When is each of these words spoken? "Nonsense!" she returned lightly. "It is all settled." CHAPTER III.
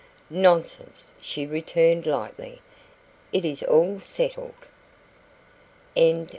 "Nonsense!" 0.31 1.11
she 1.21 1.45
returned 1.45 2.07
lightly. 2.07 2.59
"It 3.31 3.45
is 3.45 3.61
all 3.61 3.99
settled." 3.99 4.55
CHAPTER 5.95 6.01
III. 6.01 6.27